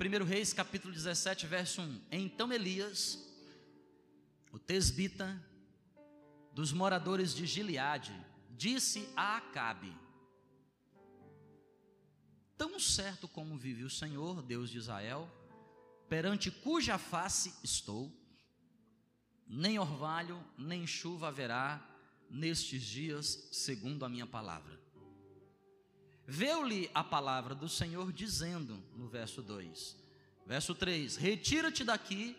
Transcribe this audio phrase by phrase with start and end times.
[0.00, 2.00] 1 Reis capítulo 17, verso 1.
[2.10, 3.18] Então Elias,
[4.50, 5.38] o tesbita
[6.54, 8.18] dos moradores de Gileade,
[8.48, 9.94] disse a Acabe:
[12.56, 15.30] Tão certo como vive o Senhor, Deus de Israel,
[16.08, 18.10] perante cuja face estou,
[19.46, 21.86] nem orvalho, nem chuva haverá
[22.30, 24.79] nestes dias, segundo a minha palavra.
[26.32, 29.96] Veio-lhe a palavra do Senhor dizendo, no verso 2,
[30.46, 32.36] verso 3: Retira-te daqui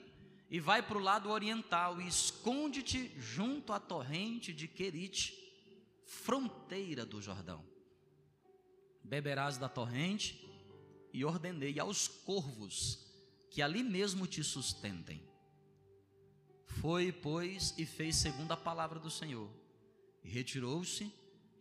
[0.49, 5.37] e vai para o lado oriental e esconde-te junto à torrente de Querite,
[6.05, 7.65] fronteira do Jordão.
[9.03, 10.39] Beberás da torrente
[11.11, 13.05] e ordenei aos corvos
[13.49, 15.21] que ali mesmo te sustentem.
[16.65, 19.49] Foi, pois, e fez segundo a palavra do Senhor.
[20.23, 21.11] E retirou-se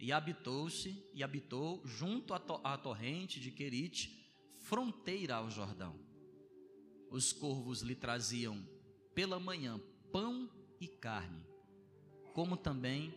[0.01, 4.19] e habitou-se e habitou junto à, to à torrente de Querite,
[4.61, 5.95] fronteira ao Jordão.
[7.11, 8.67] Os corvos lhe traziam
[9.15, 9.79] pela manhã
[10.11, 11.45] pão e carne,
[12.33, 13.13] como também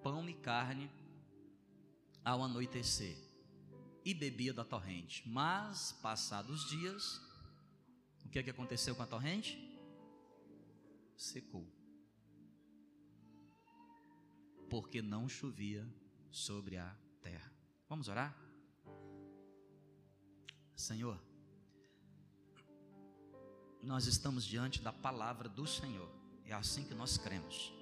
[0.00, 0.88] pão e carne
[2.24, 3.18] ao anoitecer,
[4.04, 5.28] e bebia da torrente.
[5.28, 7.20] Mas, passados dias,
[8.24, 9.58] o que é que aconteceu com a torrente?
[11.16, 11.66] Secou.
[14.70, 15.84] Porque não chovia
[16.30, 17.52] sobre a terra.
[17.88, 18.36] Vamos orar?
[20.74, 21.18] Senhor,
[23.82, 26.08] nós estamos diante da palavra do Senhor.
[26.44, 27.72] É assim que nós cremos.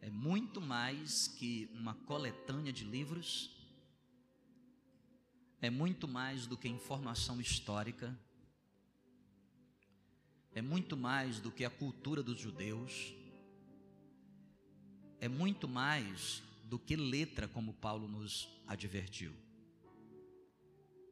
[0.00, 3.50] É muito mais que uma coletânea de livros,
[5.60, 8.18] é muito mais do que informação histórica,
[10.54, 13.14] é muito mais do que a cultura dos judeus,
[15.20, 19.32] é muito mais do que letra, como Paulo nos advertiu.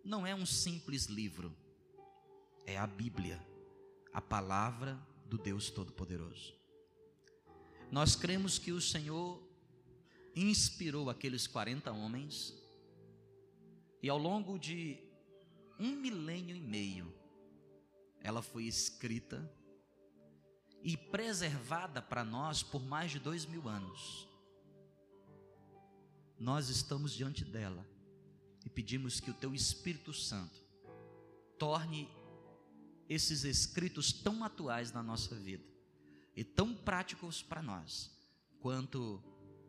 [0.05, 1.55] Não é um simples livro,
[2.67, 3.41] é a Bíblia,
[4.13, 6.55] a palavra do Deus Todo-Poderoso.
[7.91, 9.41] Nós cremos que o Senhor
[10.35, 12.55] inspirou aqueles 40 homens,
[14.03, 14.99] e ao longo de
[15.79, 17.15] um milênio e meio,
[18.21, 19.49] ela foi escrita
[20.83, 24.32] e preservada para nós por mais de dois mil anos.
[26.43, 27.87] Nós estamos diante dela
[28.67, 30.61] e pedimos que o Teu Espírito Santo
[31.57, 32.09] torne
[33.09, 35.63] esses escritos tão atuais na nossa vida
[36.35, 38.11] e tão práticos para nós,
[38.59, 39.23] quanto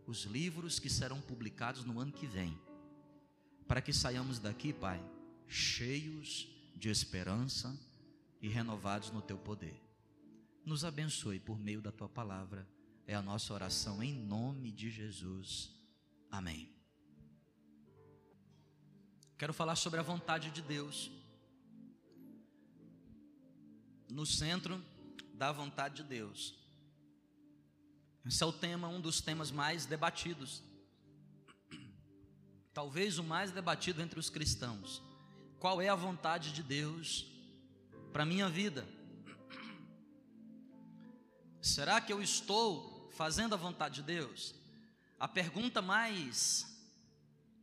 [0.08, 2.60] os livros que serão publicados no ano que vem,
[3.68, 5.00] para que saiamos daqui, Pai,
[5.48, 7.80] cheios de esperança
[8.42, 9.80] e renovados no Teu poder.
[10.66, 12.68] Nos abençoe por meio da Tua palavra,
[13.06, 15.83] é a nossa oração em nome de Jesus.
[16.34, 16.68] Amém.
[19.38, 21.12] Quero falar sobre a vontade de Deus
[24.10, 24.84] no centro
[25.36, 26.56] da vontade de Deus.
[28.26, 30.64] Esse é o tema, um dos temas mais debatidos.
[32.74, 35.04] Talvez o mais debatido entre os cristãos.
[35.60, 37.28] Qual é a vontade de Deus
[38.12, 38.88] para a minha vida?
[41.62, 44.63] Será que eu estou fazendo a vontade de Deus?
[45.24, 46.68] A pergunta mais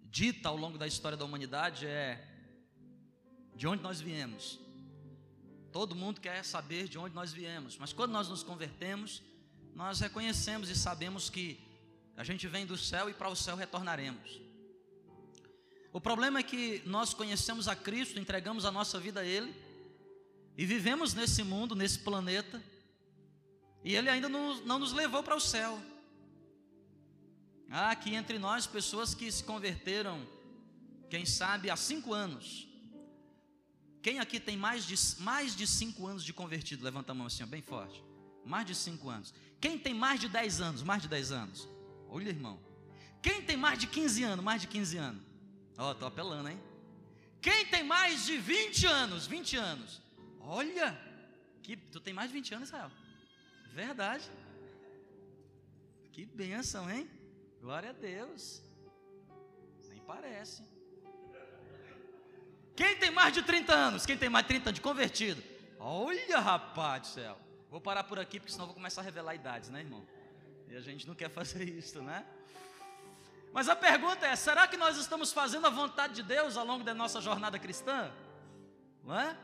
[0.04, 2.26] dita ao longo da história da humanidade é:
[3.54, 4.58] de onde nós viemos?
[5.70, 9.22] Todo mundo quer saber de onde nós viemos, mas quando nós nos convertemos,
[9.74, 11.60] nós reconhecemos e sabemos que
[12.16, 14.40] a gente vem do céu e para o céu retornaremos.
[15.92, 19.54] O problema é que nós conhecemos a Cristo, entregamos a nossa vida a Ele
[20.56, 22.62] e vivemos nesse mundo, nesse planeta,
[23.84, 25.78] e Ele ainda não, não nos levou para o céu.
[27.70, 30.26] Há aqui entre nós pessoas que se converteram,
[31.08, 32.68] quem sabe, há cinco anos,
[34.02, 36.82] quem aqui tem mais de, mais de cinco anos de convertido?
[36.82, 38.02] Levanta a mão assim, ó, bem forte.
[38.44, 39.32] Mais de cinco anos.
[39.60, 40.82] Quem tem mais de dez anos?
[40.82, 41.68] Mais de dez anos.
[42.08, 42.58] Olha, irmão.
[43.22, 44.44] Quem tem mais de 15 anos?
[44.44, 45.22] Mais de 15 anos.
[45.76, 46.58] Ó, oh, tô apelando, hein?
[47.40, 49.26] Quem tem mais de 20 anos?
[49.26, 50.02] 20 anos.
[50.40, 50.98] Olha,
[51.62, 52.90] que tu tem mais de 20 anos, Israel.
[53.74, 54.24] Verdade.
[56.12, 57.08] Que bênção, hein?
[57.60, 58.62] Glória a Deus.
[59.88, 60.62] Nem parece.
[62.74, 64.06] Quem tem mais de 30 anos?
[64.06, 65.42] Quem tem mais de 30 anos de convertido?
[65.78, 67.38] Olha, rapaz do céu.
[67.70, 70.06] Vou parar por aqui, porque senão vou começar a revelar idades, né, irmão?
[70.68, 72.24] E a gente não quer fazer isso, né?
[73.52, 76.82] Mas a pergunta é: será que nós estamos fazendo a vontade de Deus ao longo
[76.82, 78.10] da nossa jornada cristã?
[79.04, 79.36] Não é?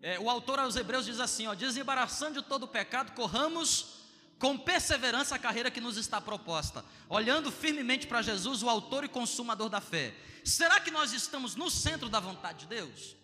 [0.00, 3.95] é o autor aos Hebreus diz assim: ó, desembaraçando de todo o pecado, corramos
[4.38, 9.08] com perseverança a carreira que nos está proposta, olhando firmemente para Jesus, o autor e
[9.08, 10.14] consumador da fé.
[10.44, 13.16] Será que nós estamos no centro da vontade de Deus?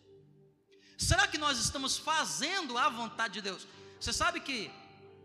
[0.96, 3.66] Será que nós estamos fazendo a vontade de Deus?
[4.00, 4.70] Você sabe que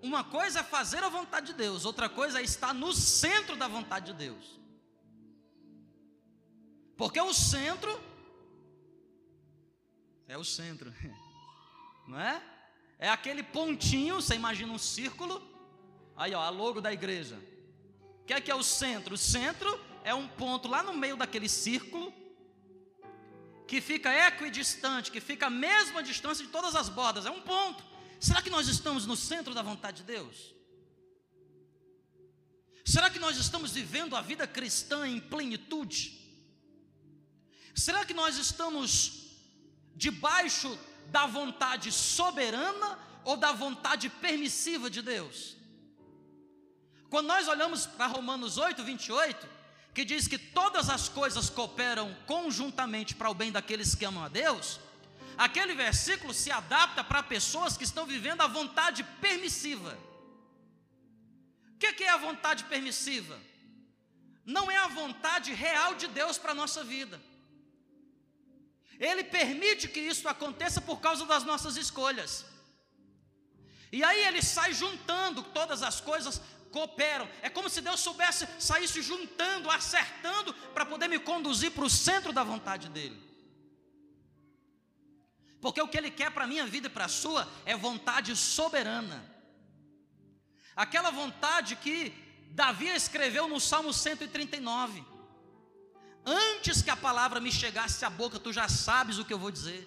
[0.02, 3.68] uma coisa é fazer a vontade de Deus, outra coisa é estar no centro da
[3.68, 4.60] vontade de Deus.
[6.98, 8.02] Porque o centro
[10.28, 10.94] é o centro,
[12.08, 12.42] não é?
[13.00, 15.40] É aquele pontinho, você imagina um círculo,
[16.18, 17.40] aí ó, a logo da igreja.
[18.22, 19.16] O que é que é o centro?
[19.16, 22.14] O centro é um ponto lá no meio daquele círculo,
[23.68, 27.84] que fica equidistante, que fica a mesma distância de todas as bordas, é um ponto.
[28.20, 30.56] Será que nós estamos no centro da vontade de Deus?
[32.86, 36.26] Será que nós estamos vivendo a vida cristã em plenitude?
[37.76, 39.36] Será que nós estamos
[39.94, 45.57] debaixo da vontade soberana ou da vontade permissiva de Deus?
[47.10, 49.48] Quando nós olhamos para Romanos 8, 28,
[49.94, 54.28] que diz que todas as coisas cooperam conjuntamente para o bem daqueles que amam a
[54.28, 54.80] Deus,
[55.38, 59.98] aquele versículo se adapta para pessoas que estão vivendo a vontade permissiva.
[61.74, 63.40] O que é a vontade permissiva?
[64.46, 67.22] Não é a vontade real de Deus para a nossa vida.
[69.00, 72.46] Ele permite que isso aconteça por causa das nossas escolhas.
[73.92, 76.42] E aí ele sai juntando todas as coisas
[76.78, 77.28] cooperam.
[77.42, 82.32] É como se Deus soubesse saísse juntando, acertando para poder me conduzir para o centro
[82.32, 83.20] da vontade dele.
[85.60, 88.36] Porque o que ele quer para a minha vida e para a sua é vontade
[88.36, 89.20] soberana.
[90.76, 92.14] Aquela vontade que
[92.52, 95.04] Davi escreveu no Salmo 139.
[96.24, 99.50] Antes que a palavra me chegasse à boca, tu já sabes o que eu vou
[99.50, 99.82] dizer.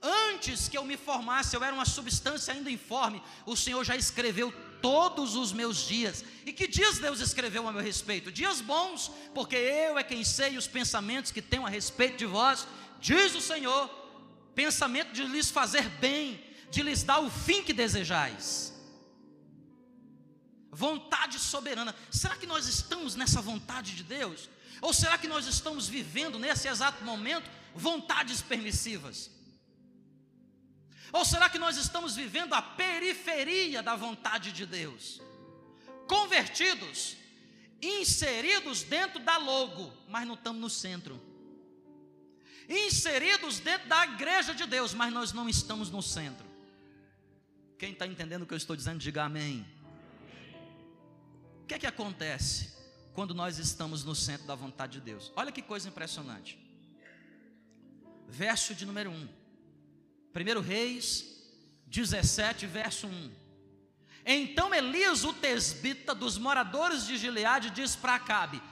[0.00, 4.54] Antes que eu me formasse, eu era uma substância ainda informe, o Senhor já escreveu
[4.80, 6.24] todos os meus dias.
[6.46, 8.32] E que dias Deus escreveu a meu respeito?
[8.32, 12.66] Dias bons, porque eu é quem sei os pensamentos que tenho a respeito de vós,
[13.00, 13.88] diz o Senhor,
[14.54, 18.72] pensamento de lhes fazer bem, de lhes dar o fim que desejais.
[20.70, 21.94] Vontade soberana.
[22.10, 24.48] Será que nós estamos nessa vontade de Deus?
[24.80, 29.30] Ou será que nós estamos vivendo nesse exato momento vontades permissivas?
[31.12, 35.20] Ou será que nós estamos vivendo a periferia da vontade de Deus?
[36.06, 37.16] Convertidos,
[37.82, 41.20] inseridos dentro da logo, mas não estamos no centro.
[42.68, 46.46] Inseridos dentro da igreja de Deus, mas nós não estamos no centro.
[47.76, 49.66] Quem está entendendo o que eu estou dizendo, diga amém.
[51.62, 52.76] O que é que acontece
[53.12, 55.32] quando nós estamos no centro da vontade de Deus?
[55.34, 56.58] Olha que coisa impressionante.
[58.28, 59.39] Verso de número 1.
[60.34, 61.26] 1 Reis
[61.86, 63.30] 17, verso 1.
[64.24, 68.62] Então Elias, o tesbita dos moradores de Gileade, diz para Acabe: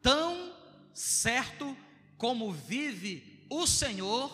[0.00, 0.54] Tão
[0.92, 1.76] certo
[2.16, 4.30] como vive o Senhor,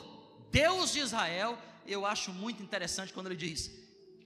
[0.51, 3.71] Deus de Israel, eu acho muito interessante quando ele diz: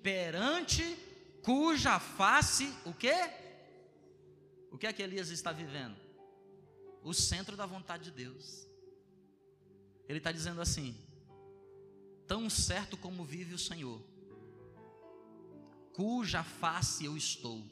[0.02, 0.96] perante
[1.42, 3.14] cuja face, o que?
[4.70, 5.96] O que é que Elias está vivendo?
[7.02, 8.66] O centro da vontade de Deus.
[10.08, 10.96] Ele está dizendo assim:
[12.32, 14.02] tão certo como vive o Senhor,
[15.92, 17.62] cuja face eu estou.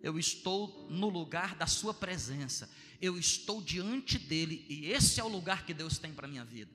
[0.00, 5.28] Eu estou no lugar da Sua presença, eu estou diante dEle, e esse é o
[5.28, 6.70] lugar que Deus tem para a minha vida.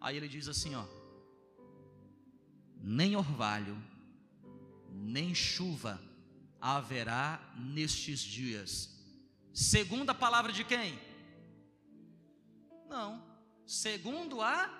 [0.00, 0.86] Aí ele diz assim: ó,
[2.76, 3.76] nem orvalho,
[4.92, 6.00] nem chuva
[6.60, 8.96] haverá nestes dias,
[9.52, 10.96] segundo a palavra de quem?
[12.88, 13.26] Não,
[13.66, 14.79] segundo a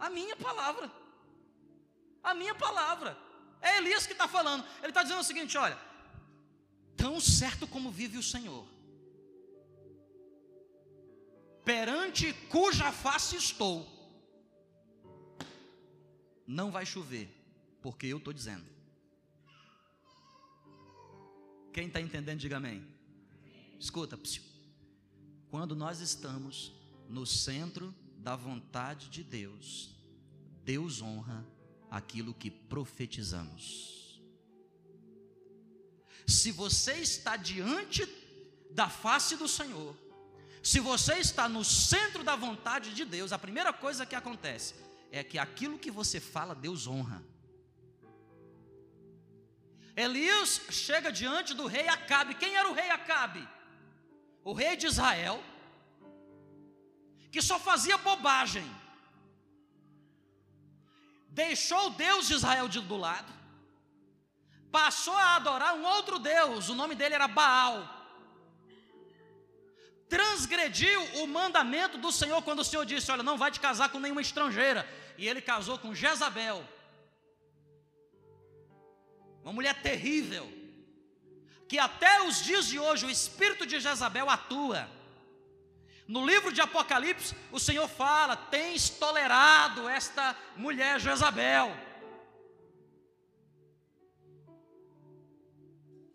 [0.00, 0.90] a minha palavra.
[2.22, 3.16] A minha palavra.
[3.60, 4.64] É Elias que está falando.
[4.78, 5.78] Ele está dizendo o seguinte: olha,
[6.96, 8.66] tão certo como vive o Senhor,
[11.64, 13.86] perante cuja face estou,
[16.46, 17.28] não vai chover,
[17.82, 18.64] porque eu estou dizendo.
[21.72, 22.84] Quem está entendendo, diga amém.
[23.78, 24.18] Escuta,
[25.50, 26.72] quando nós estamos
[27.08, 29.94] no centro da vontade de Deus,
[30.62, 31.46] Deus honra
[31.90, 34.22] aquilo que profetizamos.
[36.26, 38.06] Se você está diante
[38.70, 39.96] da face do Senhor,
[40.62, 44.74] se você está no centro da vontade de Deus, a primeira coisa que acontece
[45.10, 47.24] é que aquilo que você fala, Deus honra.
[49.96, 52.34] Elias chega diante do rei Acabe.
[52.34, 53.46] Quem era o rei Acabe?
[54.44, 55.42] O rei de Israel,
[57.30, 58.64] que só fazia bobagem,
[61.28, 63.32] deixou o Deus de Israel de, do lado,
[64.70, 67.78] passou a adorar um outro Deus, o nome dele era Baal.
[70.08, 74.00] transgrediu o mandamento do Senhor quando o Senhor disse: Olha, não vai te casar com
[74.00, 74.82] nenhuma estrangeira.
[75.16, 76.66] E ele casou com Jezabel,
[79.44, 80.50] uma mulher terrível,
[81.68, 84.88] que até os dias de hoje o espírito de Jezabel atua.
[86.10, 91.70] No livro de Apocalipse, o Senhor fala: tens tolerado esta mulher Jezabel.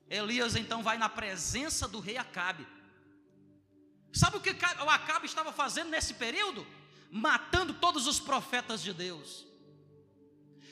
[0.10, 2.68] Elias então vai na presença do rei Acabe.
[4.12, 6.68] Sabe o que o Acabe estava fazendo nesse período?
[7.10, 9.46] Matando todos os profetas de Deus.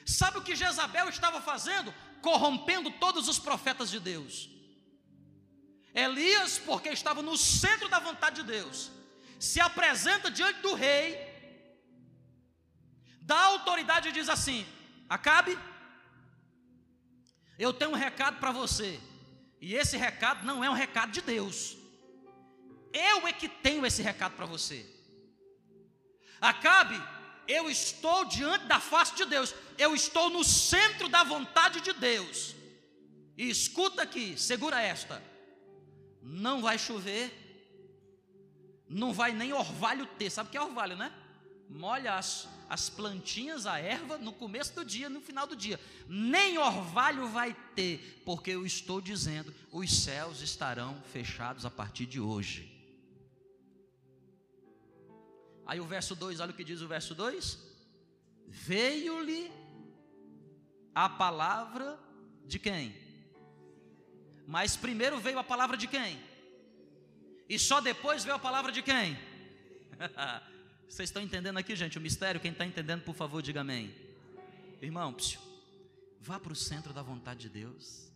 [0.05, 1.93] Sabe o que Jezabel estava fazendo?
[2.21, 4.49] Corrompendo todos os profetas de Deus.
[5.93, 8.91] Elias, porque estava no centro da vontade de Deus,
[9.43, 11.19] se apresenta diante do rei,
[13.21, 14.65] dá autoridade e diz assim:
[15.09, 15.59] Acabe,
[17.59, 19.01] eu tenho um recado para você.
[19.59, 21.75] E esse recado não é um recado de Deus.
[22.93, 24.85] Eu é que tenho esse recado para você.
[26.39, 27.01] Acabe,
[27.45, 29.53] eu estou diante da face de Deus.
[29.77, 32.55] Eu estou no centro da vontade de Deus.
[33.37, 35.21] E escuta aqui, segura esta.
[36.21, 37.42] Não vai chover.
[38.93, 40.29] Não vai nem orvalho ter.
[40.29, 41.11] Sabe o que é orvalho, né?
[41.67, 45.79] Molha as, as plantinhas, a erva, no começo do dia, no final do dia.
[46.07, 52.19] Nem orvalho vai ter, porque eu estou dizendo: os céus estarão fechados a partir de
[52.19, 52.71] hoje.
[55.65, 57.57] Aí o verso 2, olha o que diz o verso 2:
[58.47, 59.51] Veio-lhe
[60.93, 61.97] a palavra
[62.45, 62.95] de quem?
[64.45, 66.32] Mas primeiro veio a palavra de quem?
[67.47, 69.17] E só depois veio a palavra de quem?
[70.87, 72.39] Vocês estão entendendo aqui, gente, o mistério?
[72.39, 73.93] Quem está entendendo, por favor, diga amém.
[74.81, 75.41] Irmão, psiu,
[76.19, 78.11] vá para o centro da vontade de Deus.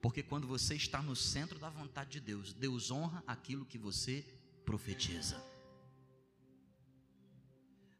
[0.00, 4.24] Porque quando você está no centro da vontade de Deus, Deus honra aquilo que você
[4.64, 5.42] profetiza.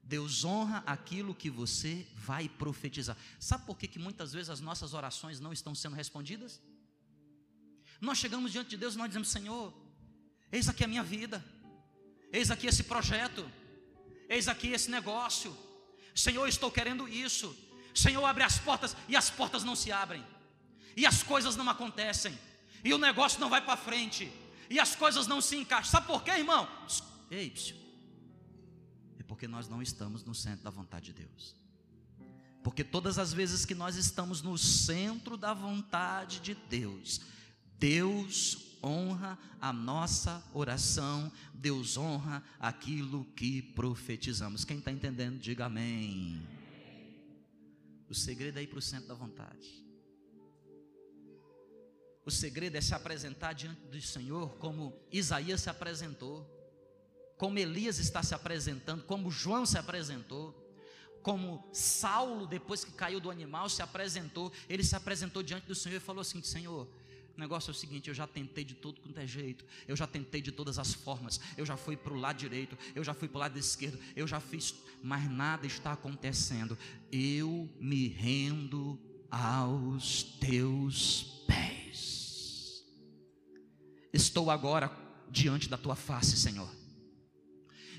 [0.02, 3.16] Deus honra aquilo que você vai profetizar.
[3.40, 6.60] Sabe por que, que muitas vezes as nossas orações não estão sendo respondidas?
[8.00, 9.72] Nós chegamos diante de Deus e nós dizemos: Senhor,
[10.50, 11.44] eis aqui a minha vida.
[12.34, 13.48] Eis aqui esse projeto,
[14.28, 15.56] eis aqui esse negócio.
[16.12, 17.56] Senhor, estou querendo isso.
[17.94, 20.24] Senhor, abre as portas e as portas não se abrem,
[20.96, 22.36] e as coisas não acontecem,
[22.82, 24.32] e o negócio não vai para frente,
[24.68, 25.92] e as coisas não se encaixam.
[25.92, 26.68] Sabe por quê, irmão?
[27.30, 27.76] Ei, psiu.
[29.16, 31.54] é porque nós não estamos no centro da vontade de Deus.
[32.64, 37.20] Porque todas as vezes que nós estamos no centro da vontade de Deus,
[37.84, 44.64] Deus honra a nossa oração, Deus honra aquilo que profetizamos.
[44.64, 46.48] Quem está entendendo, diga amém.
[48.08, 49.84] O segredo é ir para o centro da vontade.
[52.24, 56.50] O segredo é se apresentar diante do Senhor como Isaías se apresentou,
[57.36, 60.58] como Elias está se apresentando, como João se apresentou,
[61.22, 64.50] como Saulo, depois que caiu do animal, se apresentou.
[64.70, 66.88] Ele se apresentou diante do Senhor e falou assim: Senhor,
[67.36, 70.06] o negócio é o seguinte: eu já tentei de tudo quanto é jeito, eu já
[70.06, 73.28] tentei de todas as formas, eu já fui para o lado direito, eu já fui
[73.28, 76.78] para o lado esquerdo, eu já fiz, mas nada está acontecendo.
[77.10, 78.98] Eu me rendo
[79.30, 82.84] aos teus pés.
[84.12, 84.90] Estou agora
[85.28, 86.70] diante da tua face, Senhor.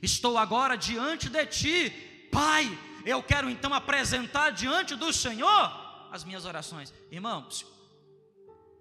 [0.01, 1.89] Estou agora diante de ti,
[2.31, 2.65] Pai.
[3.05, 7.74] Eu quero então apresentar diante do Senhor as minhas orações, irmãos.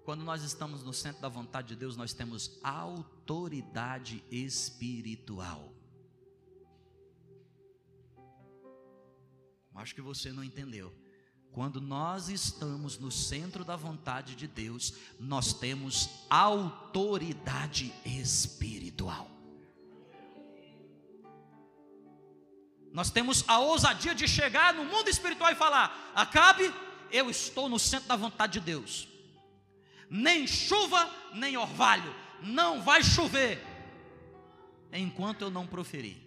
[0.05, 5.73] Quando nós estamos no centro da vontade de Deus, nós temos autoridade espiritual.
[9.73, 10.95] Acho que você não entendeu.
[11.51, 19.27] Quando nós estamos no centro da vontade de Deus, nós temos autoridade espiritual.
[22.91, 26.71] Nós temos a ousadia de chegar no mundo espiritual e falar: Acabe,
[27.11, 29.14] eu estou no centro da vontade de Deus
[30.09, 33.61] nem chuva, nem orvalho, não vai chover,
[34.91, 36.17] enquanto eu não proferir.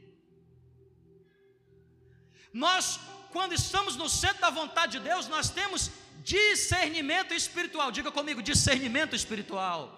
[2.53, 2.99] Nós,
[3.31, 5.91] quando estamos no centro da vontade de Deus, nós temos
[6.23, 7.91] discernimento espiritual.
[7.93, 9.95] Diga comigo, discernimento espiritual.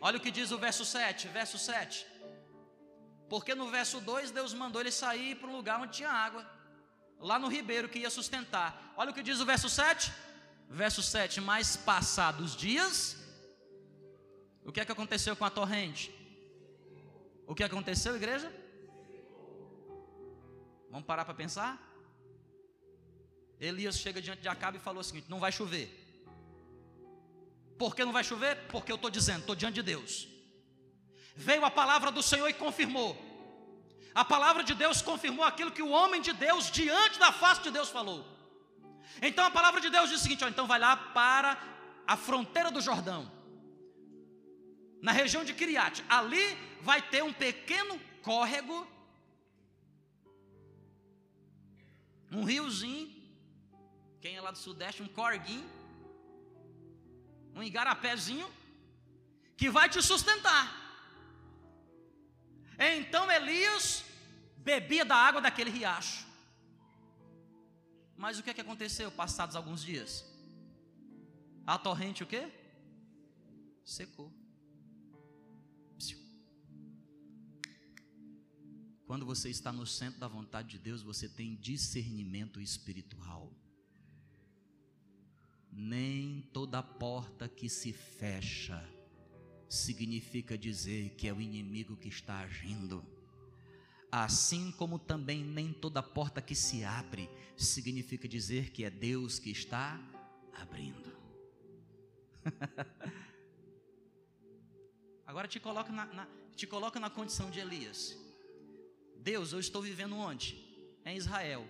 [0.00, 2.06] Olha o que diz o verso 7, verso 7.
[3.28, 6.48] Porque no verso 2 Deus mandou ele sair para um lugar onde tinha água,
[7.18, 8.92] lá no ribeiro que ia sustentar.
[8.96, 10.12] Olha o que diz o verso 7
[10.72, 13.16] verso 7: Mas passados dias,
[14.64, 16.12] o que é que aconteceu com a torrente?
[17.46, 18.52] O que aconteceu, igreja?
[20.90, 21.80] Vamos parar para pensar?
[23.60, 25.98] Elias chega diante de Acabe e falou o seguinte: Não vai chover.
[27.78, 28.56] Por que não vai chover?
[28.68, 30.28] Porque eu estou dizendo, estou diante de Deus.
[31.34, 33.16] Veio a palavra do Senhor e confirmou.
[34.14, 37.70] A palavra de Deus confirmou aquilo que o homem de Deus, diante da face de
[37.70, 38.31] Deus, falou.
[39.20, 41.58] Então a palavra de Deus diz o seguinte: ó, então vai lá para
[42.06, 43.30] a fronteira do Jordão,
[45.00, 46.04] na região de Kiriat.
[46.08, 48.86] Ali vai ter um pequeno córrego,
[52.30, 53.10] um riozinho.
[54.20, 55.68] Quem é lá do Sudeste, um corguinho,
[57.54, 58.48] um igarapézinho,
[59.56, 60.80] que vai te sustentar.
[62.78, 64.04] Então Elias
[64.56, 66.31] bebia da água daquele riacho.
[68.22, 70.24] Mas o que é que aconteceu passados alguns dias?
[71.66, 72.48] A torrente o quê?
[73.84, 74.32] Secou.
[79.04, 83.52] Quando você está no centro da vontade de Deus, você tem discernimento espiritual.
[85.72, 88.80] Nem toda porta que se fecha
[89.68, 93.04] significa dizer que é o inimigo que está agindo.
[94.12, 99.50] Assim como também nem toda porta que se abre significa dizer que é Deus que
[99.50, 99.98] está
[100.52, 101.10] abrindo.
[105.26, 108.14] Agora te coloca na, na, te coloca na condição de Elias.
[109.16, 110.62] Deus, eu estou vivendo onde?
[111.06, 111.66] Em Israel.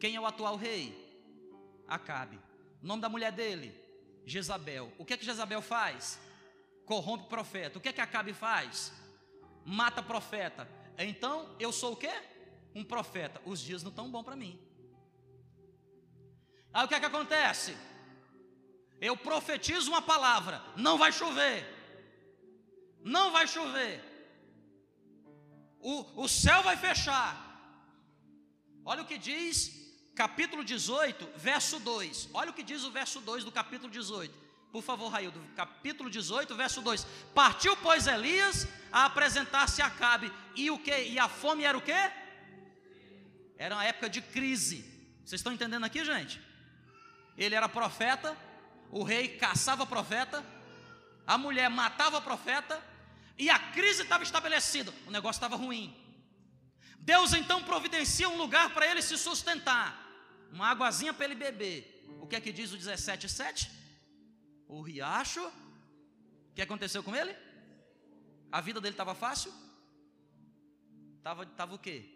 [0.00, 0.92] Quem é o atual rei?
[1.86, 2.40] Acabe.
[2.82, 3.72] O nome da mulher dele?
[4.26, 4.92] Jezabel.
[4.98, 6.18] O que é que Jezabel faz?
[6.84, 7.78] corrompe profeta.
[7.78, 8.92] O que é que Acabe faz?
[9.64, 10.68] Mata profeta.
[10.98, 12.12] Então eu sou o quê?
[12.74, 13.40] Um profeta.
[13.44, 14.60] Os dias não estão bons para mim.
[16.72, 17.76] Aí o que é que acontece?
[19.00, 21.64] Eu profetizo uma palavra, não vai chover.
[23.02, 24.02] Não vai chover.
[25.78, 27.44] O, o céu vai fechar.
[28.84, 29.84] Olha o que diz
[30.14, 32.30] capítulo 18, verso 2.
[32.32, 34.43] Olha o que diz o verso 2 do capítulo 18.
[34.74, 37.06] Por favor, Raildo, capítulo 18, verso 2.
[37.32, 40.32] Partiu, pois, Elias a apresentar-se a Acabe.
[40.56, 40.90] E o que?
[41.10, 41.94] E a fome era o que?
[43.56, 44.78] Era uma época de crise.
[45.24, 46.40] Vocês estão entendendo aqui, gente?
[47.38, 48.36] Ele era profeta,
[48.90, 50.44] o rei caçava profeta,
[51.24, 52.82] a mulher matava profeta,
[53.38, 55.96] e a crise estava estabelecida, o negócio estava ruim.
[56.98, 59.96] Deus então providencia um lugar para ele se sustentar,
[60.50, 62.04] uma águazinha para ele beber.
[62.20, 63.83] O que é que diz o 17,7?
[64.68, 65.44] O riacho.
[65.46, 67.36] O que aconteceu com ele?
[68.50, 69.52] A vida dele estava fácil?
[71.18, 72.08] Estava tava o quê?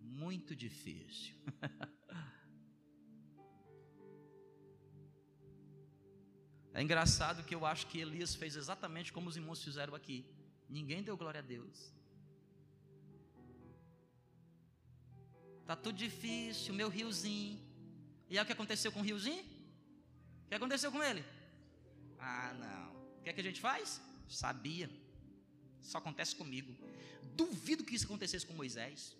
[0.00, 1.34] Muito difícil.
[6.74, 10.26] é engraçado que eu acho que Elias fez exatamente como os irmãos fizeram aqui.
[10.68, 11.92] Ninguém deu glória a Deus.
[15.66, 17.60] Tá tudo difícil, meu riozinho.
[18.30, 19.44] E aí o que aconteceu com o riozinho?
[20.44, 21.22] O que aconteceu com ele?
[22.18, 22.92] Ah, não.
[23.18, 24.00] O que é que a gente faz?
[24.28, 24.90] Sabia.
[25.80, 26.74] Isso acontece comigo.
[27.34, 29.16] Duvido que isso acontecesse com Moisés.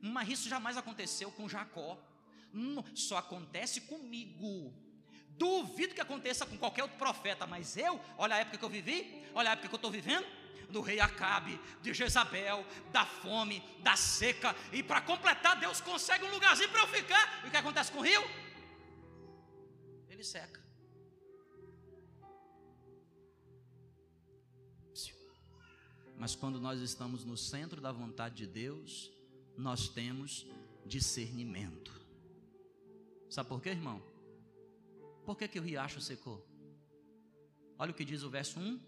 [0.00, 1.98] Mas isso jamais aconteceu com Jacó.
[2.94, 4.72] Só acontece comigo.
[5.30, 9.24] Duvido que aconteça com qualquer outro profeta, mas eu, olha a época que eu vivi,
[9.34, 10.26] olha a época que eu estou vivendo,
[10.68, 16.30] do rei Acabe, de Jezabel, da fome, da seca, e para completar, Deus consegue um
[16.30, 17.42] lugarzinho para eu ficar.
[17.44, 18.22] E o que acontece com o rio?
[20.08, 20.60] Ele seca.
[26.20, 29.10] Mas quando nós estamos no centro da vontade de Deus,
[29.56, 30.46] nós temos
[30.84, 31.98] discernimento.
[33.30, 34.02] Sabe por quê, irmão?
[35.24, 36.46] Por que, que o riacho secou?
[37.78, 38.78] Olha o que diz o verso 1,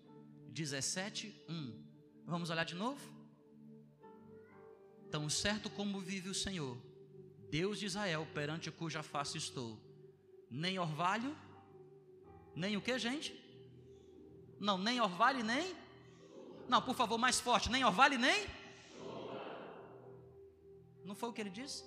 [0.50, 1.84] 17, 1.
[2.26, 3.00] Vamos olhar de novo?
[5.10, 6.76] Tão certo como vive o Senhor,
[7.50, 9.80] Deus de Israel, perante cuja face estou,
[10.50, 11.34] nem orvalho,
[12.54, 13.34] nem o que, gente?
[14.60, 15.80] Não, nem orvalho, nem
[16.72, 17.70] não, por favor, mais forte.
[17.70, 18.46] Nem orvalho, nem.
[21.04, 21.84] Não foi o que ele disse?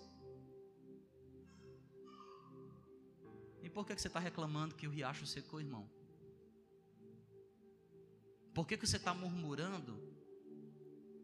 [3.63, 5.89] E por que você está reclamando que o riacho secou, irmão?
[8.53, 9.93] Por que, que você está murmurando?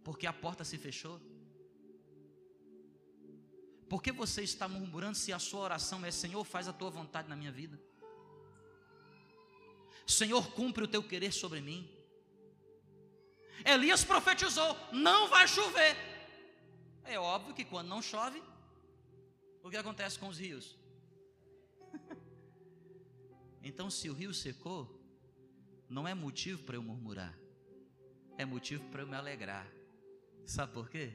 [0.04, 1.22] Porque a porta se fechou?
[3.88, 7.30] Por que você está murmurando se a sua oração é Senhor, faz a tua vontade
[7.30, 7.80] na minha vida?
[10.08, 12.01] Senhor, cumpre o teu querer sobre mim.
[13.66, 15.96] Elias profetizou: não vai chover.
[17.04, 18.42] É óbvio que quando não chove,
[19.64, 20.78] o que acontece com os rios?
[23.62, 25.00] então, se o rio secou,
[25.90, 27.38] não é motivo para eu murmurar,
[28.38, 29.68] é motivo para eu me alegrar.
[30.46, 31.12] Sabe por quê?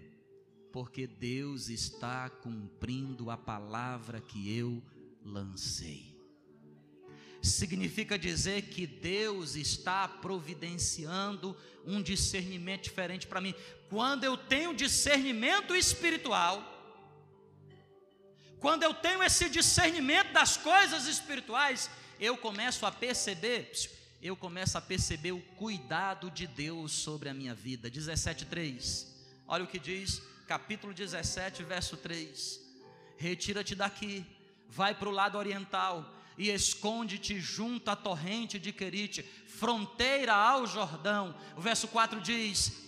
[0.73, 4.83] Porque Deus está cumprindo a palavra que eu
[5.23, 6.16] lancei.
[7.47, 13.55] Significa dizer que Deus está providenciando um discernimento diferente para mim.
[13.89, 16.73] Quando eu tenho discernimento espiritual,
[18.59, 23.71] quando eu tenho esse discernimento das coisas espirituais, eu começo a perceber,
[24.21, 27.91] eu começo a perceber o cuidado de Deus sobre a minha vida.
[27.91, 29.07] 17:3.
[29.47, 32.61] Olha o que diz, capítulo 17, verso 3.
[33.17, 34.27] Retira-te daqui,
[34.69, 41.35] vai para o lado oriental e esconde-te junto à torrente de Querite, fronteira ao Jordão.
[41.57, 42.85] O verso 4 diz: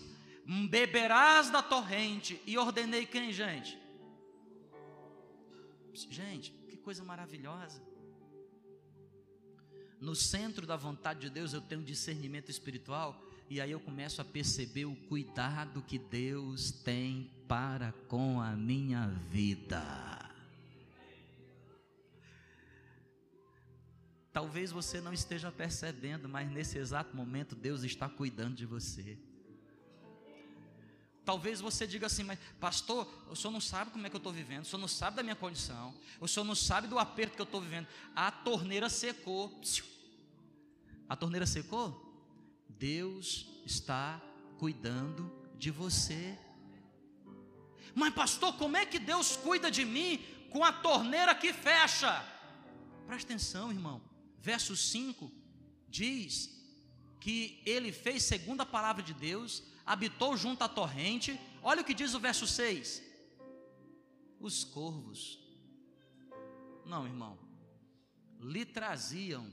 [0.69, 3.79] Beberás da torrente, e ordenei quem, gente?
[6.11, 7.83] Gente, que coisa maravilhosa.
[10.01, 14.25] No centro da vontade de Deus eu tenho discernimento espiritual, e aí eu começo a
[14.25, 20.28] perceber o cuidado que Deus tem para com a minha vida.
[24.33, 29.19] Talvez você não esteja percebendo, mas nesse exato momento Deus está cuidando de você.
[31.25, 34.33] Talvez você diga assim, mas pastor, o senhor não sabe como é que eu estou
[34.33, 37.43] vivendo, o senhor não sabe da minha condição, o senhor não sabe do aperto que
[37.43, 37.87] eu estou vivendo.
[38.15, 39.61] A torneira secou.
[41.09, 42.05] A torneira secou?
[42.69, 44.23] Deus está
[44.59, 46.39] cuidando de você.
[47.95, 52.25] Mas pastor, como é que Deus cuida de mim com a torneira que fecha?
[53.07, 54.08] Presta atenção, irmão
[54.41, 55.31] verso 5,
[55.89, 56.59] diz
[57.21, 61.39] que ele fez segundo a palavra de Deus, habitou junto à torrente.
[61.63, 63.03] Olha o que diz o verso 6.
[64.41, 65.39] Os corvos,
[66.87, 67.39] não, irmão,
[68.41, 69.53] lhe traziam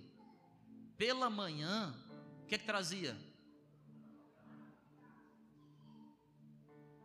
[0.96, 1.94] pela manhã,
[2.44, 3.18] o que, é que trazia?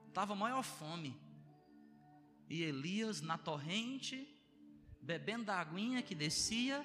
[0.08, 1.18] Estava maior fome.
[2.48, 4.28] E Elias na torrente,
[5.00, 6.84] bebendo da aguinha que descia,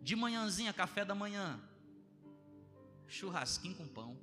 [0.00, 1.60] de manhãzinha, café da manhã.
[3.06, 4.18] Churrasquinho com pão.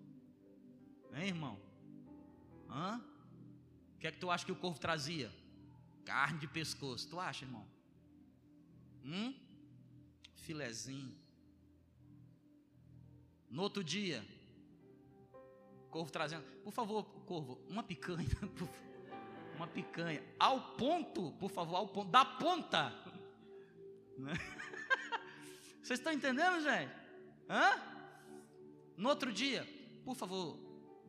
[1.14, 1.60] Hein, irmão?
[2.70, 3.02] Hã?
[3.96, 5.32] O que é que tu acha que o corvo trazia?
[6.04, 7.10] Carne de pescoço.
[7.10, 7.68] Tu acha, irmão?
[9.04, 9.34] Hum?
[10.36, 11.16] Filezinho.
[13.50, 14.26] No outro dia,
[15.90, 18.28] corvo trazendo, por favor, corvo, uma picanha,
[19.56, 22.90] uma picanha, ao ponto, por favor, ao ponto, da ponta,
[24.20, 24.34] né?
[25.86, 26.92] Vocês estão entendendo, gente?
[27.48, 27.80] Hã?
[28.98, 29.64] No outro dia,
[30.04, 30.58] por favor,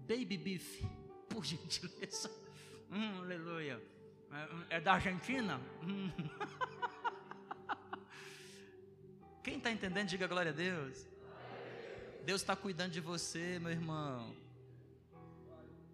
[0.00, 0.84] baby beef,
[1.30, 2.30] por gentileza.
[2.90, 3.82] Hum, aleluia.
[4.68, 5.58] É, é da Argentina?
[5.82, 6.12] Hum.
[9.42, 11.06] Quem está entendendo, diga glória a Deus.
[12.26, 14.36] Deus está cuidando de você, meu irmão.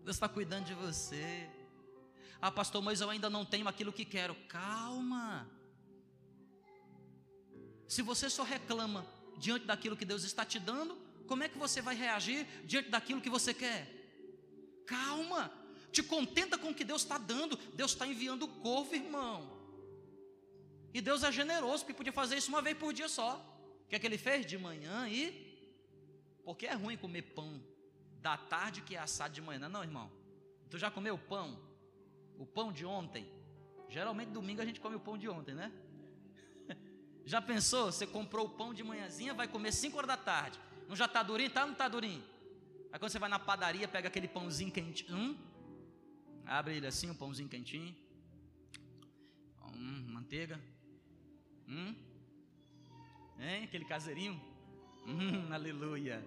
[0.03, 1.49] Deus está cuidando de você.
[2.41, 4.35] Ah, pastor, mas eu ainda não tenho aquilo que quero.
[4.49, 5.49] Calma.
[7.93, 11.83] Se você só reclama diante daquilo que Deus está te dando, como é que você
[11.83, 13.87] vai reagir diante daquilo que você quer?
[14.87, 15.53] Calma,
[15.91, 17.55] te contenta com o que Deus está dando.
[17.75, 19.39] Deus está enviando corvo, irmão.
[20.95, 23.37] E Deus é generoso, porque podia fazer isso uma vez por dia só.
[23.85, 24.47] O que é que ele fez?
[24.47, 25.23] De manhã e.
[26.47, 27.63] Porque é ruim comer pão
[28.23, 30.11] da tarde que é assado de manhã, não, irmão?
[30.71, 31.61] Tu já comeu pão?
[32.39, 33.31] O pão de ontem?
[33.91, 35.71] Geralmente domingo a gente come o pão de ontem, né?
[37.25, 37.87] Já pensou?
[37.87, 40.59] Você comprou o pão de manhãzinha, vai comer 5 horas da tarde.
[40.89, 41.51] Não já está durinho?
[41.51, 42.23] Tá ou não está durinho?
[42.93, 45.17] Aí quando você vai na padaria, pega aquele pãozinho quentinho.
[45.17, 45.37] Hum?
[46.45, 47.97] Abre ele assim, um pãozinho quentinho.
[49.75, 50.61] Hum, manteiga.
[51.69, 51.95] Hum?
[53.39, 53.65] Hein?
[53.65, 54.41] Aquele caseirinho.
[55.07, 56.25] Hum, aleluia.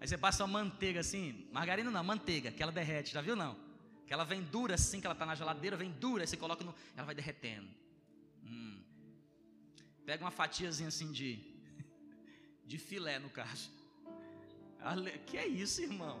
[0.00, 3.56] Aí você passa uma manteiga assim, margarina não, manteiga, que ela derrete, já viu não?
[4.06, 6.64] Que ela vem dura assim, que ela está na geladeira, vem dura, aí você coloca
[6.64, 6.74] no.
[6.96, 7.68] Ela vai derretendo.
[10.04, 11.38] Pega uma fatiazinha assim de,
[12.66, 13.70] de filé no caso.
[15.26, 16.20] Que é isso, irmão?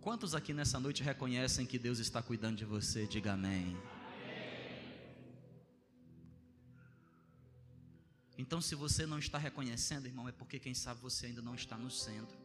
[0.00, 3.06] Quantos aqui nessa noite reconhecem que Deus está cuidando de você?
[3.06, 3.76] Diga amém.
[8.36, 11.78] Então, se você não está reconhecendo, irmão, é porque quem sabe você ainda não está
[11.78, 12.36] no centro.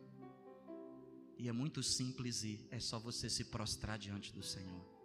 [1.37, 4.96] E é muito simples e é só você se prostrar diante do Senhor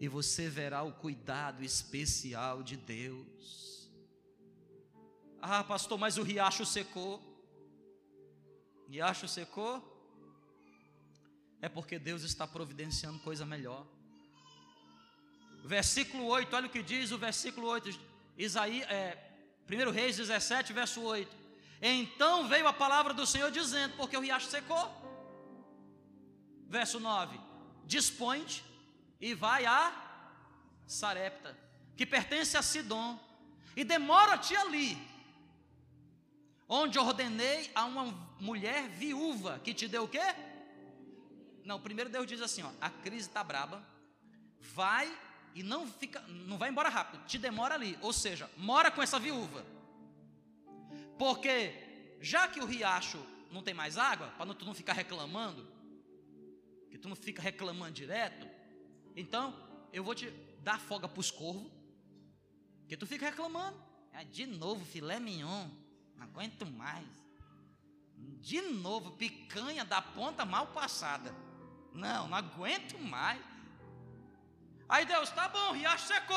[0.00, 3.90] e você verá o cuidado especial de Deus.
[5.40, 7.22] Ah, pastor, mas o riacho secou.
[8.88, 9.82] Riacho secou?
[11.60, 13.86] É porque Deus está providenciando coisa melhor.
[15.64, 17.98] Versículo 8, olha o que diz o versículo 8,
[18.36, 19.18] Isaías, é,
[19.68, 21.36] 1 Reis 17, verso 8.
[21.82, 24.90] Então veio a palavra do Senhor dizendo: Porque o riacho secou.
[26.68, 27.38] Verso 9:
[27.84, 28.67] Dispõe-te
[29.20, 29.92] e vai a
[30.86, 31.56] Sarepta,
[31.96, 33.18] que pertence a Sidom,
[33.76, 34.96] e demora-te ali,
[36.68, 38.04] onde ordenei a uma
[38.40, 40.22] mulher viúva que te deu o quê?
[41.64, 43.82] Não, primeiro Deus diz assim: ó, a crise está braba,
[44.60, 45.16] vai
[45.54, 49.18] e não fica, não vai embora rápido, te demora ali, ou seja, mora com essa
[49.18, 49.64] viúva,
[51.18, 55.66] porque já que o riacho não tem mais água, para tu não ficar reclamando,
[56.90, 58.48] que tu não fica reclamando direto,
[59.18, 59.54] então
[59.92, 60.30] eu vou te
[60.62, 61.70] dar folga para os corvos,
[62.88, 63.76] que tu fica reclamando,
[64.12, 65.68] é, de novo filé mignon,
[66.16, 67.06] não aguento mais,
[68.40, 71.34] de novo picanha da ponta mal passada,
[71.92, 73.42] não, não aguento mais.
[74.88, 76.36] Aí Deus, tá bom, riacho secou,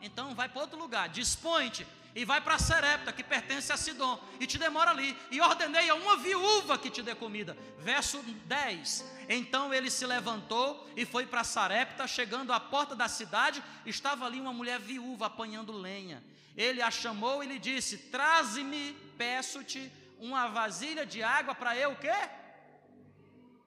[0.00, 4.46] então vai para outro lugar, dispõe-te e vai para Serepta, que pertence a Sidom, e
[4.46, 7.56] te demora ali, e ordenei a uma viúva que te dê comida.
[7.78, 13.62] Verso 10: Então ele se levantou e foi para Sarepta, chegando à porta da cidade,
[13.84, 16.22] estava ali uma mulher viúva apanhando lenha.
[16.56, 21.96] Ele a chamou e lhe disse: Traze-me, peço-te, uma vasilha de água para eu o
[21.96, 22.14] quê?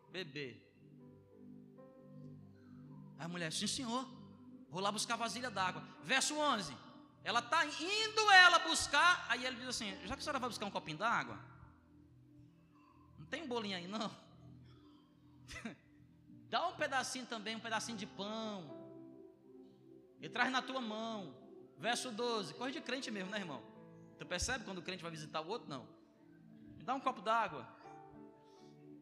[0.10, 0.64] Beber.
[3.20, 4.08] A mulher, sim senhor,
[4.70, 5.84] vou lá buscar vasilha d'água.
[6.02, 6.87] Verso 11:
[7.24, 10.66] ela está indo ela buscar, aí ele diz assim: já que a senhora vai buscar
[10.66, 11.40] um copinho d'água,
[13.18, 14.10] não tem um bolinho aí não?
[16.50, 18.64] Dá um pedacinho também, um pedacinho de pão,
[20.22, 21.36] e traz na tua mão.
[21.78, 23.62] Verso 12, coisa de crente mesmo, né, irmão?
[24.18, 25.70] Tu percebe quando o crente vai visitar o outro?
[25.70, 25.88] Não.
[26.76, 27.68] Me dá um copo d'água.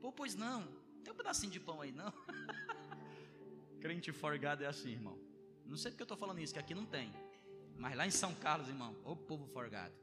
[0.02, 0.68] Pô, pois não.
[1.04, 2.12] Tem um pedacinho de pão aí, não?
[3.80, 5.18] crente forgado é assim, irmão.
[5.66, 7.14] Não sei porque eu estou falando isso, que aqui não tem.
[7.78, 9.94] Mas lá em São Carlos, irmão, o povo forgado.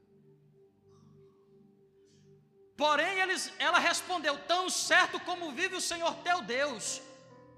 [2.76, 7.00] Porém, eles, ela respondeu: Tão certo como vive o Senhor teu Deus,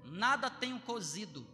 [0.03, 1.45] nada tenho cozido,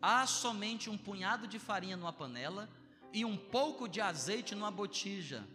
[0.00, 2.68] há somente um punhado de farinha numa panela
[3.12, 5.46] e um pouco de azeite numa botija.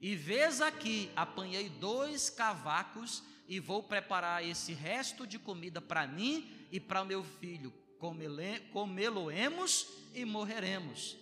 [0.00, 6.50] E vês aqui, apanhei dois cavacos e vou preparar esse resto de comida para mim
[6.72, 7.72] e para o meu filho.
[8.72, 11.21] Comê-lo-emos e morreremos.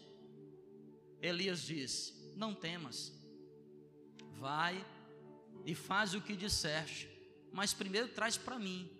[1.20, 3.12] Elias diz: Não temas,
[4.32, 4.84] vai
[5.64, 7.08] e faz o que disseste,
[7.52, 8.90] mas primeiro traz para mim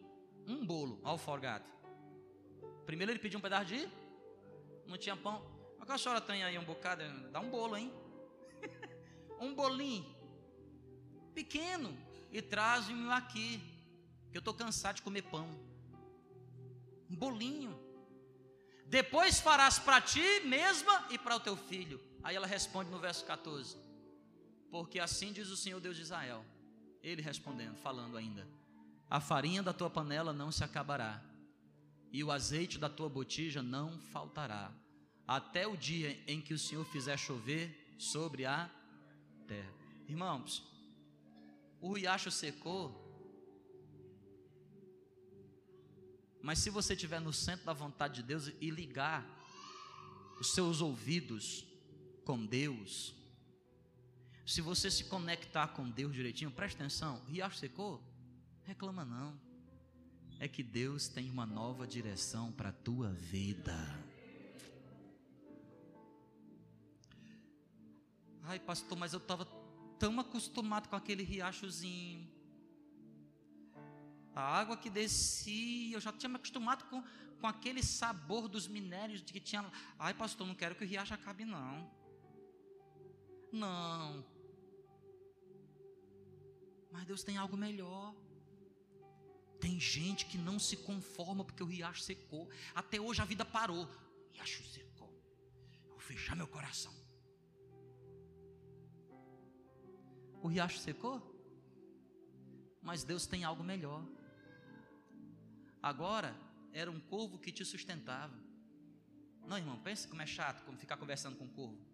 [0.46, 1.64] um bolo alforgado.
[2.84, 3.88] Primeiro ele pediu um pedaço de.
[4.86, 5.44] Não tinha pão.
[5.78, 7.02] Mas a senhora tem aí um bocado?
[7.30, 7.92] Dá um bolo, hein?
[9.40, 10.20] um bolinho
[11.34, 11.96] pequeno
[12.30, 13.60] e traz-me aqui,
[14.30, 15.48] que eu estou cansado de comer pão.
[17.08, 17.78] Um bolinho.
[18.86, 22.00] Depois farás para ti mesma e para o teu filho.
[22.22, 23.76] Aí ela responde no verso 14:
[24.70, 26.44] Porque assim diz o Senhor Deus de Israel.
[27.02, 28.46] Ele respondendo, falando ainda:
[29.08, 31.22] A farinha da tua panela não se acabará,
[32.12, 34.72] e o azeite da tua botija não faltará,
[35.26, 38.70] até o dia em que o Senhor fizer chover sobre a
[39.46, 39.72] terra.
[40.06, 40.62] Irmãos,
[41.80, 43.08] o riacho secou,
[46.42, 49.24] mas se você estiver no centro da vontade de Deus e ligar
[50.38, 51.69] os seus ouvidos
[52.24, 53.14] com Deus,
[54.50, 58.02] se você se conectar com Deus direitinho, presta atenção, riacho secou?
[58.64, 59.40] Reclama não.
[60.40, 63.76] É que Deus tem uma nova direção para a tua vida.
[68.42, 69.44] Ai, pastor, mas eu estava
[70.00, 72.28] tão acostumado com aquele riachozinho.
[74.34, 77.04] A água que descia, eu já tinha me acostumado com,
[77.40, 79.64] com aquele sabor dos minérios que tinha.
[79.96, 81.88] Ai, pastor, não quero que o riacho acabe, não.
[83.52, 84.24] Não.
[86.90, 88.14] Mas Deus tem algo melhor.
[89.60, 92.48] Tem gente que não se conforma porque o riacho secou.
[92.74, 93.84] Até hoje a vida parou.
[93.84, 95.12] O riacho secou.
[95.84, 96.94] Eu vou fechar meu coração.
[100.42, 101.20] O riacho secou?
[102.82, 104.02] Mas Deus tem algo melhor.
[105.82, 106.34] Agora
[106.72, 108.34] era um corvo que te sustentava.
[109.46, 111.89] Não, irmão, pensa como é chato como ficar conversando com um corvo.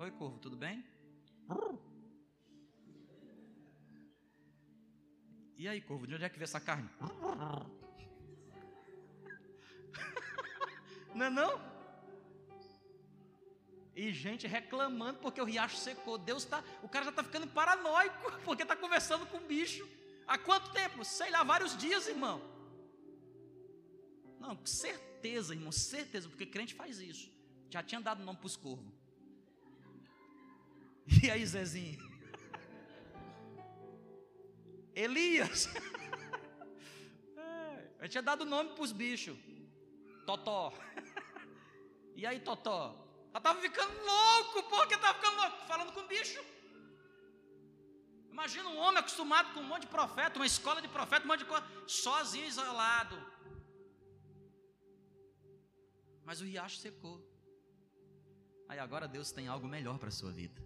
[0.00, 0.84] Oi, corvo, tudo bem?
[5.56, 6.88] E aí, corvo, de onde é que vê essa carne?
[11.16, 11.60] não é não?
[13.96, 16.16] E gente reclamando porque o riacho secou.
[16.16, 19.84] Deus tá, o cara já está ficando paranoico porque está conversando com o bicho.
[20.28, 21.04] Há quanto tempo?
[21.04, 22.40] Sei lá, vários dias, irmão.
[24.38, 27.28] Não, certeza, irmão, certeza, porque crente faz isso.
[27.68, 28.97] Já tinha dado nome para os corvos.
[31.10, 31.98] E aí, Zezinho?
[34.94, 35.68] Elias.
[37.36, 39.36] É, eu tinha dado nome para os bichos.
[40.26, 40.74] Totó.
[42.14, 43.08] E aí, Totó?
[43.30, 46.44] Ela estava ficando louco, porque estava ficando louco, falando com bicho.
[48.30, 51.40] Imagina um homem acostumado com um monte de profeta, uma escola de profeta, um monte
[51.40, 53.16] de coisa, sozinho, isolado.
[56.24, 57.16] Mas o riacho secou.
[58.68, 60.60] Aí agora Deus tem algo melhor para a sua vida.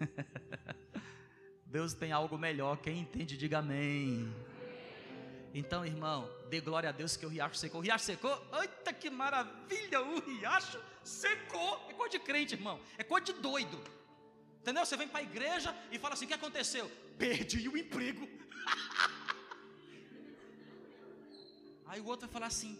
[1.66, 2.76] Deus tem algo melhor.
[2.78, 4.32] Quem entende, diga amém.
[5.52, 7.80] Então, irmão, dê glória a Deus que o riacho secou.
[7.80, 8.30] O riacho secou?
[8.60, 10.00] Eita, que maravilha!
[10.00, 11.86] O riacho secou.
[11.88, 12.80] É coisa de crente, irmão.
[12.96, 13.80] É coisa de doido.
[14.60, 14.84] Entendeu?
[14.84, 16.90] Você vem para a igreja e fala assim: o que aconteceu?
[17.18, 18.28] Perdi o emprego.
[21.86, 22.78] Aí o outro vai falar assim: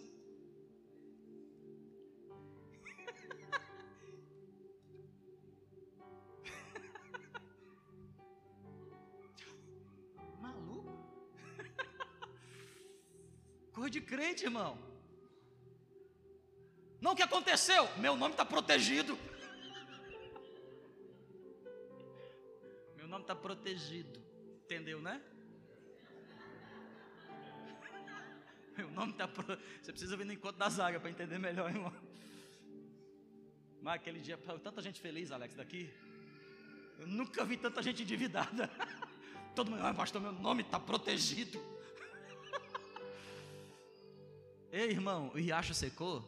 [13.81, 14.77] Coisa de crente, irmão.
[17.01, 17.89] Não, o que aconteceu?
[17.97, 19.17] Meu nome está protegido.
[22.95, 24.21] Meu nome está protegido.
[24.65, 25.19] Entendeu, né?
[28.77, 29.27] Meu nome está.
[29.27, 29.57] Pro...
[29.81, 31.91] Você precisa vir no encontro da zaga para entender melhor, irmão.
[33.81, 35.91] Mas aquele dia, tanta gente feliz, Alex, daqui.
[36.99, 38.69] Eu nunca vi tanta gente endividada.
[39.55, 41.59] Todo mundo, ah, pastor, meu nome está protegido.
[44.73, 46.25] Ei, irmão, o riacho secou?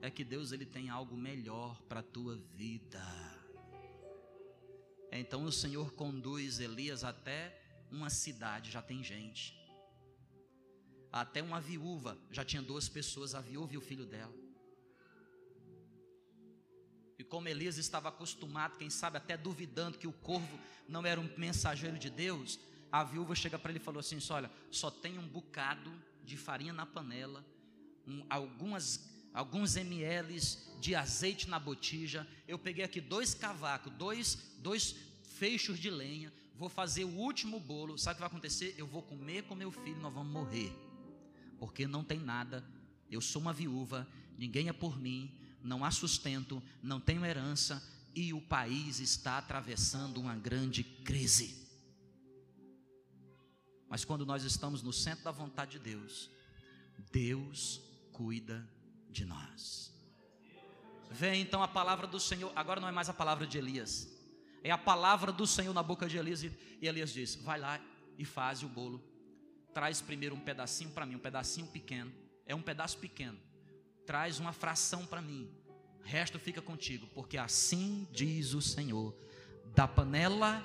[0.00, 3.04] É que Deus ele tem algo melhor para a tua vida.
[5.12, 9.54] Então o Senhor conduz Elias até uma cidade, já tem gente.
[11.12, 14.34] Até uma viúva, já tinha duas pessoas, a viúva e o filho dela.
[17.18, 21.28] E como Elias estava acostumado, quem sabe até duvidando que o corvo não era um
[21.36, 22.58] mensageiro de Deus,
[22.90, 25.92] a viúva chega para ele e falou assim: Olha, só tem um bocado
[26.24, 27.44] de farinha na panela,
[28.06, 30.40] um, algumas, alguns ml
[30.80, 32.26] de azeite na botija.
[32.46, 36.32] Eu peguei aqui dois cavacos, dois, dois feixos de lenha.
[36.54, 37.96] Vou fazer o último bolo.
[37.96, 38.74] Sabe o que vai acontecer?
[38.76, 40.72] Eu vou comer com meu filho, nós vamos morrer.
[41.58, 42.64] Porque não tem nada.
[43.10, 47.82] Eu sou uma viúva, ninguém é por mim, não há sustento, não tenho herança
[48.14, 51.67] e o país está atravessando uma grande crise.
[53.88, 56.30] Mas quando nós estamos no centro da vontade de Deus,
[57.10, 57.80] Deus
[58.12, 58.68] cuida
[59.10, 59.92] de nós.
[61.10, 64.08] Vem então a palavra do Senhor, agora não é mais a palavra de Elias,
[64.62, 67.80] é a palavra do Senhor na boca de Elias, e Elias diz: Vai lá
[68.18, 69.02] e faz o bolo,
[69.72, 72.12] traz primeiro um pedacinho para mim, um pedacinho pequeno,
[72.44, 73.38] é um pedaço pequeno,
[74.04, 75.50] traz uma fração para mim,
[76.00, 79.16] o resto fica contigo, porque assim diz o Senhor:
[79.74, 80.62] da panela,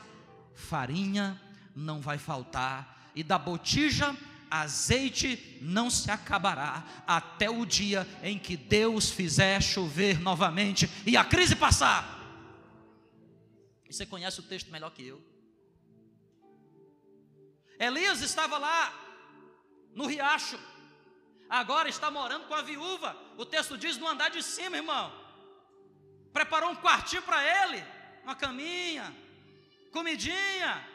[0.54, 1.42] farinha
[1.74, 4.16] não vai faltar e da botija
[4.54, 11.24] azeite não se acabará até o dia em que Deus fizer chover novamente e a
[11.24, 12.20] crise passar.
[13.90, 15.20] E você conhece o texto melhor que eu.
[17.80, 18.94] Elias estava lá
[19.96, 20.60] no riacho,
[21.50, 23.18] agora está morando com a viúva.
[23.38, 25.12] O texto diz no andar de cima, irmão.
[26.32, 27.84] Preparou um quartinho para ele,
[28.24, 29.16] uma caminha,
[29.92, 30.93] comidinha,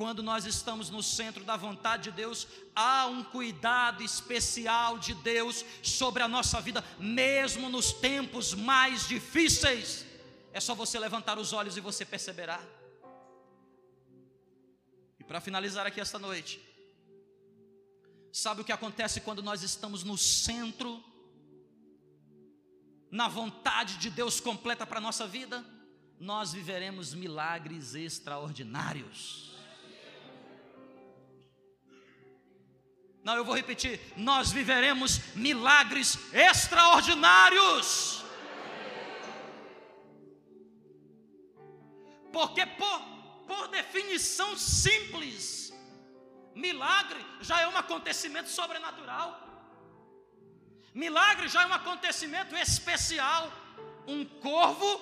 [0.00, 5.62] quando nós estamos no centro da vontade de Deus, há um cuidado especial de Deus
[5.82, 10.06] sobre a nossa vida, mesmo nos tempos mais difíceis.
[10.54, 12.58] É só você levantar os olhos e você perceberá.
[15.18, 16.58] E para finalizar aqui esta noite,
[18.32, 21.04] sabe o que acontece quando nós estamos no centro,
[23.10, 25.62] na vontade de Deus completa para a nossa vida?
[26.18, 29.59] Nós viveremos milagres extraordinários.
[33.22, 38.24] Não, eu vou repetir: nós viveremos milagres extraordinários.
[42.32, 43.00] Porque, por,
[43.46, 45.72] por definição simples,
[46.54, 49.48] milagre já é um acontecimento sobrenatural.
[50.94, 53.52] Milagre já é um acontecimento especial.
[54.06, 55.00] Um corvo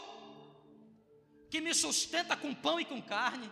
[1.51, 3.51] que me sustenta com pão e com carne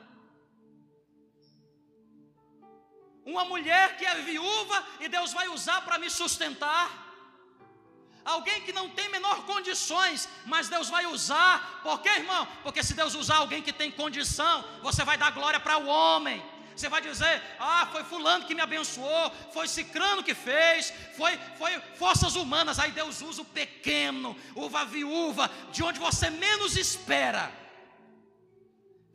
[3.26, 7.04] uma mulher que é viúva e Deus vai usar para me sustentar.
[8.24, 11.80] Alguém que não tem menor condições, mas Deus vai usar.
[11.82, 12.46] Por quê, irmão?
[12.62, 16.42] Porque se Deus usar alguém que tem condição, você vai dar glória para o homem.
[16.74, 21.80] Você vai dizer: "Ah, foi fulano que me abençoou, foi cicrano que fez, foi foi
[21.98, 22.78] forças humanas".
[22.78, 27.65] Aí Deus usa o pequeno, uva viúva, de onde você menos espera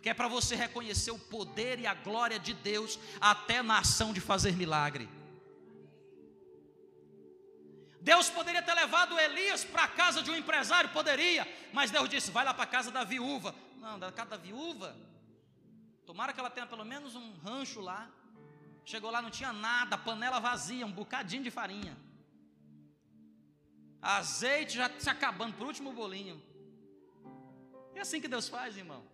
[0.02, 4.12] que é para você reconhecer o poder e a glória de Deus até na ação
[4.12, 5.08] de fazer milagre.
[8.02, 12.32] Deus poderia ter levado Elias para a casa de um empresário, poderia, mas Deus disse:
[12.32, 13.54] vai lá para a casa da viúva.
[13.78, 14.95] Não, da casa da viúva,
[16.06, 18.10] tomara que ela tenha pelo menos um rancho lá.
[18.84, 21.95] Chegou lá, não tinha nada, panela vazia, um bocadinho de farinha.
[24.02, 26.41] Azeite já se acabando, por último bolinho.
[27.93, 29.11] É assim que Deus faz, irmão.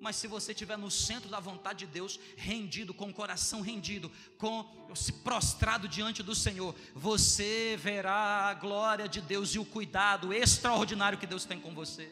[0.00, 4.10] Mas se você estiver no centro da vontade de Deus, rendido, com o coração rendido,
[4.38, 10.32] com se prostrado diante do Senhor, você verá a glória de Deus e o cuidado
[10.32, 12.10] extraordinário que Deus tem com você.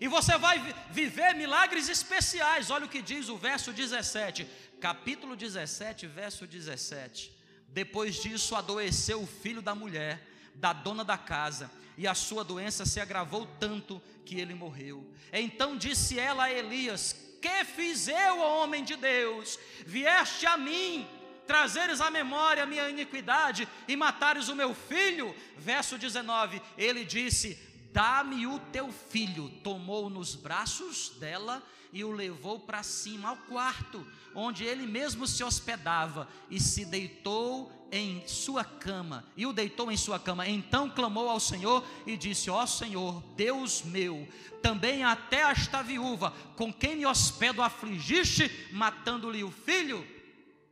[0.00, 2.70] E você vai viver milagres especiais.
[2.70, 4.48] Olha o que diz o verso 17,
[4.80, 7.30] capítulo 17, verso 17.
[7.68, 12.86] Depois disso, adoeceu o filho da mulher, da dona da casa, e a sua doença
[12.86, 15.06] se agravou tanto que ele morreu.
[15.32, 19.58] Então disse ela a Elias: Que fiz eu, homem de Deus?
[19.86, 21.06] Vieste a mim
[21.46, 25.34] trazeres à memória a minha iniquidade e matares o meu filho?
[25.58, 27.58] Verso 19: Ele disse:
[27.92, 29.50] Dá-me o teu filho.
[29.64, 35.42] Tomou nos braços dela e o levou para cima ao quarto, onde ele mesmo se
[35.42, 40.48] hospedava, e se deitou em sua cama, e o deitou em sua cama.
[40.48, 44.28] Então clamou ao Senhor e disse: Ó Senhor, Deus meu,
[44.62, 50.06] também até esta viúva, com quem me hospedo, afligiste, matando-lhe o filho.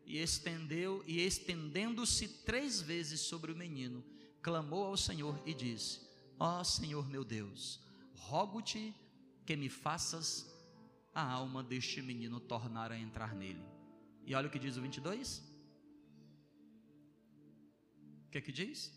[0.06, 4.02] E estendeu, e estendendo-se três vezes sobre o menino,
[4.40, 6.00] clamou ao Senhor e disse:
[6.38, 7.80] Ó Senhor meu Deus,
[8.14, 8.94] rogo-te
[9.44, 10.46] que me faças
[11.14, 13.64] a alma deste menino tornar a entrar nele.
[14.24, 15.42] E olha o que diz o 22.
[18.28, 18.92] O que é que diz?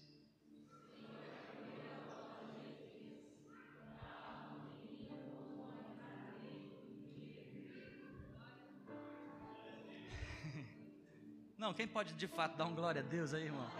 [11.57, 13.71] Não, quem pode de fato dar um glória a Deus aí, irmão?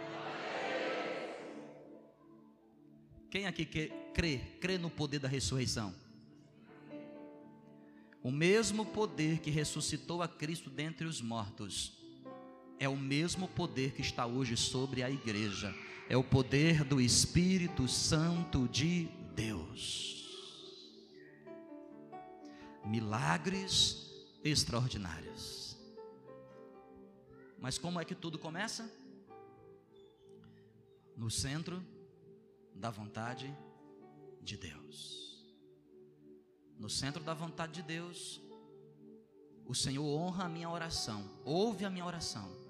[3.30, 5.94] Quem aqui crê, crê no poder da ressurreição?
[8.22, 12.01] O mesmo poder que ressuscitou a Cristo dentre os mortos
[12.82, 15.72] é o mesmo poder que está hoje sobre a igreja.
[16.08, 19.04] É o poder do Espírito Santo de
[19.36, 20.28] Deus.
[22.84, 24.12] Milagres
[24.42, 25.78] extraordinários.
[27.56, 28.92] Mas como é que tudo começa?
[31.16, 31.80] No centro
[32.74, 33.56] da vontade
[34.40, 35.40] de Deus.
[36.76, 38.40] No centro da vontade de Deus,
[39.64, 42.60] o Senhor honra a minha oração, ouve a minha oração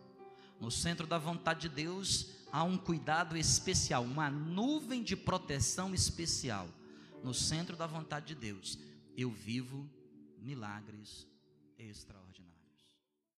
[0.63, 6.69] no centro da vontade de Deus há um cuidado especial, uma nuvem de proteção especial.
[7.21, 8.79] No centro da vontade de Deus,
[9.17, 9.91] eu vivo
[10.39, 11.27] milagres
[11.77, 12.52] extraordinários.